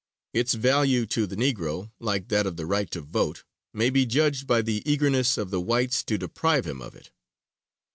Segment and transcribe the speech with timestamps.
[0.33, 4.47] Its value to the Negro, like that of the right to vote, may be judged
[4.47, 7.11] by the eagerness of the whites to deprive him of it.